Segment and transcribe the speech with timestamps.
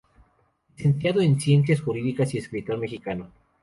[0.77, 3.31] Licenciado en Ciencias Jurídicas y escritor mexicano.